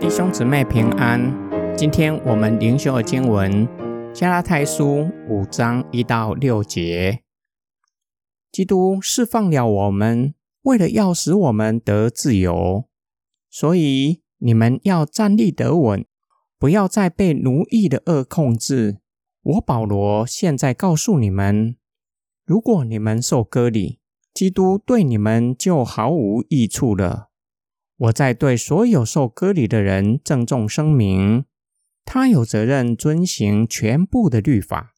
[0.00, 1.20] 弟兄姊妹平安，
[1.76, 3.66] 今天我们灵修的经文
[4.12, 4.84] 《加拉太书》
[5.28, 7.22] 五章一到六节。
[8.50, 10.32] 基督释放了我们，
[10.62, 12.84] 为了要使我们得自由，
[13.50, 16.06] 所以你们要站立得稳，
[16.58, 18.98] 不要再被奴役的恶控制。
[19.42, 21.76] 我保罗现在告诉你们，
[22.46, 23.98] 如果你们受割礼，
[24.36, 27.30] 基督对你们就毫无益处了。
[27.96, 31.46] 我在对所有受割礼的人郑重声明：
[32.04, 34.94] 他有责任遵行全部的律法。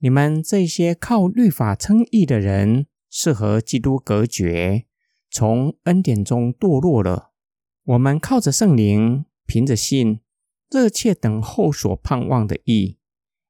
[0.00, 4.84] 你们这些靠律法称义的人，是和基督隔绝，
[5.30, 7.30] 从恩典中堕落了。
[7.84, 10.20] 我们靠着圣灵，凭着信，
[10.70, 12.98] 热切等候所盼望的义，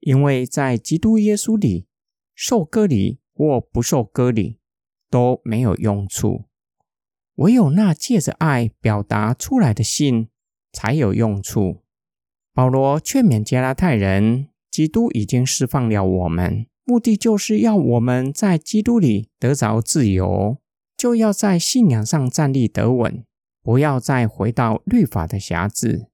[0.00, 1.86] 因为在基督耶稣里，
[2.34, 4.58] 受割礼或不受割礼
[5.10, 6.44] 都没有用处。
[7.36, 10.28] 唯有那借着爱表达出来的信
[10.72, 11.82] 才有用处。
[12.54, 20.56] 保罗劝勉加拉太人，基督已经释放了我们，目的就是要我们在基督里得着自由，
[20.96, 23.24] 就要在信仰上站立得稳，
[23.62, 26.06] 不要再回到律法的辖制。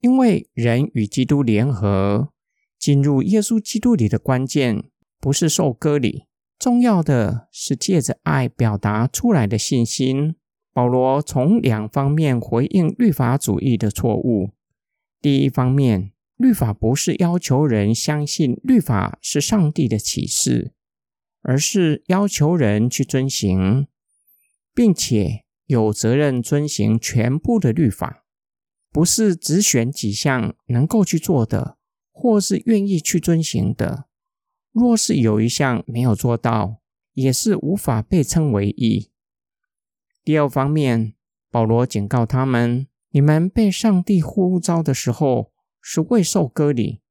[0.00, 2.28] 因为人与基督联合，
[2.78, 4.84] 进入耶稣基督里的关键，
[5.18, 6.26] 不是受割礼，
[6.64, 10.34] 重要的是借着爱表达出来的信心。
[10.72, 14.52] 保罗从两方面回应律法主义的错误。
[15.20, 20.72] 第一方面，律法不是要求人相信律法是上帝的启示，
[21.42, 23.86] 而是要求人去遵行，
[24.74, 28.24] 并且有责任遵行全部的律法，
[28.90, 31.76] 不是只选几项能够去做的，
[32.10, 34.06] 或是愿意去遵行的。
[34.74, 36.80] 若是有一项没有做到，
[37.12, 39.12] 也是无法被称为义。
[40.24, 41.14] 第二方面，
[41.48, 47.02] 保罗警告他们：你们被上帝呼召的时候，是未受割礼。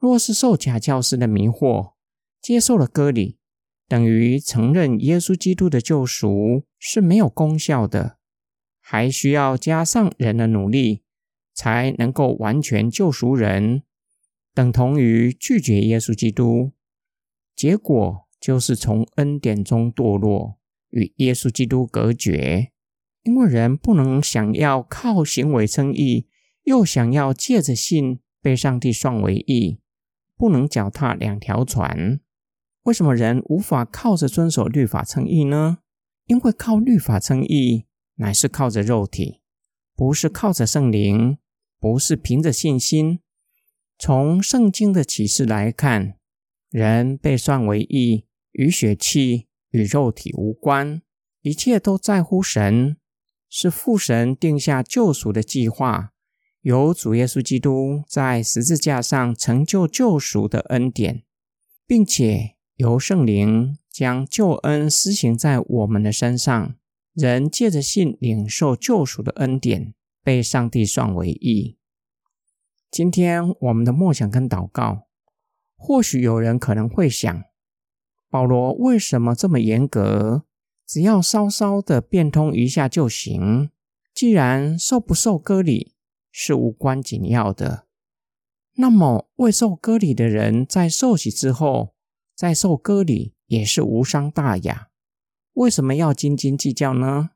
[0.00, 1.92] 若是受假教师的迷惑，
[2.40, 3.38] 接受了割礼，
[3.86, 8.18] 等于承认耶稣基督的救赎是没有功效的，
[8.80, 11.04] 还需要加上人的努力，
[11.54, 13.84] 才能够完全救赎人，
[14.52, 16.72] 等同于拒绝耶稣基督。
[17.58, 20.58] 结果就是从恩典中堕落。
[20.90, 22.70] 与耶稣基督隔绝，
[23.24, 26.28] 因为人不能想要靠行为称义，
[26.62, 29.80] 又想要借着信被上帝算为义，
[30.36, 32.20] 不能脚踏两条船。
[32.84, 35.78] 为什么人无法靠着遵守律法称义呢？
[36.26, 39.40] 因为靠律法称义乃是靠着肉体，
[39.96, 41.36] 不是靠着圣灵，
[41.80, 43.18] 不是凭着信心。
[43.98, 46.17] 从圣经的启示来看，
[46.70, 49.46] 人被算为义与血气。
[49.70, 51.02] 与肉体无关，
[51.42, 52.96] 一切都在乎神，
[53.50, 56.14] 是父神定下救赎的计划，
[56.62, 61.22] 由主耶稣基督在十字架上成就救赎的恩典，
[61.86, 66.74] 并且由圣灵将救恩施行在我们的身上，
[67.12, 69.92] 人借着信领受救赎的恩典，
[70.24, 71.76] 被上帝算为义。
[72.90, 75.07] 今天我们的默想跟祷告，
[75.78, 77.44] 或许有人可能会想。
[78.28, 80.44] 保罗为什么这么严格？
[80.86, 83.70] 只要稍稍的变通一下就行。
[84.14, 85.94] 既然受不受割礼
[86.32, 87.86] 是无关紧要的，
[88.74, 91.94] 那么未受割礼的人在受洗之后
[92.34, 94.88] 再受割礼也是无伤大雅。
[95.54, 97.30] 为什么要斤斤计较呢？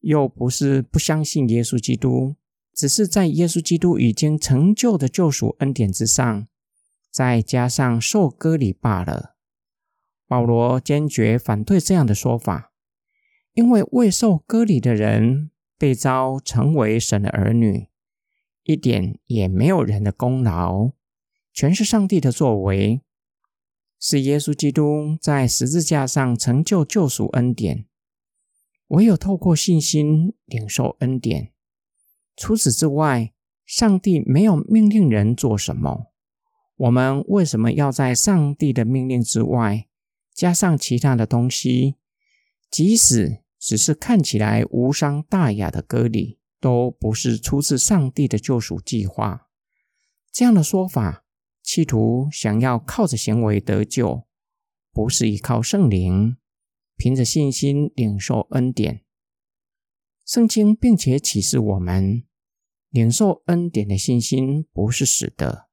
[0.00, 2.34] 又不是不相信耶稣基督，
[2.74, 6.46] 只是在耶稣基督已经成就的救赎恩典之上，
[7.14, 9.36] 再加上受割礼罢了。
[10.26, 12.72] 保罗坚决反对这样的说法，
[13.52, 17.86] 因为未受割礼的人被召成为神的儿女，
[18.64, 20.90] 一点也没有人的功劳，
[21.52, 23.00] 全是上帝的作为，
[24.00, 27.86] 是耶稣基督在十字架上成就救赎恩典，
[28.88, 31.52] 唯有透过信心领受恩典。
[32.34, 33.32] 除此之外，
[33.64, 36.13] 上帝没有命令人做什么。
[36.76, 39.86] 我们为什么要在上帝的命令之外？
[40.34, 41.94] 加上其他的东西，
[42.68, 49.48] 即使只是看起来无伤大雅的割礼，都不是出自上帝的救赎计划。
[50.32, 51.24] 这样的说法，
[51.62, 54.26] 企图想要靠着行为得救，
[54.92, 56.36] 不是依靠圣灵，
[56.96, 59.02] 凭着信心领受恩典。
[60.26, 62.24] 圣经并且启示我们，
[62.90, 65.68] 领受恩典的信心不是死的，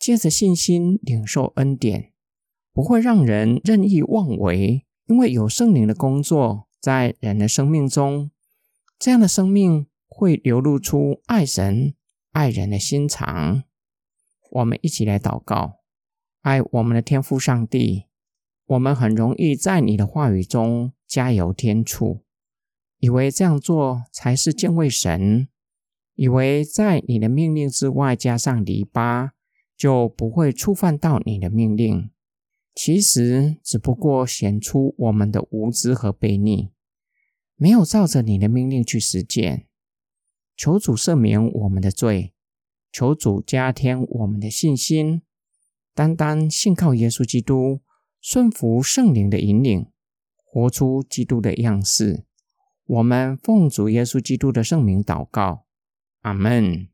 [0.00, 2.10] 借着信心领受恩典。
[2.72, 8.30] 不会让人任意妄为，因为有圣灵的工作在人的生命中，
[8.98, 11.94] 这样的生命会流露出爱神、
[12.30, 13.64] 爱人的心肠。
[14.50, 15.80] 我们一起来祷告，
[16.40, 18.06] 爱我们的天父上帝。
[18.66, 22.22] 我们很容易在你的话语中加油添醋，
[22.98, 25.48] 以为这样做才是敬畏神，
[26.14, 29.30] 以为在你的命令之外加上篱笆，
[29.80, 32.10] 就不会触犯到你的命令。
[32.74, 36.68] 其实只不过显出我们的无知和悖逆，
[37.56, 39.66] 没有照着你的命令去实践。
[40.54, 42.34] 求主赦免我们的罪，
[42.92, 45.22] 求主加添我们的信心，
[45.94, 47.80] 单单信靠耶稣基督。
[48.20, 49.86] 顺服圣灵的引领，
[50.44, 52.26] 活出基督的样式。
[52.84, 55.64] 我们奉主耶稣基督的圣名祷告，
[56.20, 56.90] 阿门。